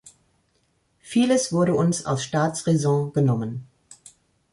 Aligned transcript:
Vieles 1.01 1.53
wurde 1.53 1.75
uns 1.75 2.07
aus 2.07 2.23
Staatsräson 2.23 3.13
genommen. 3.13 3.67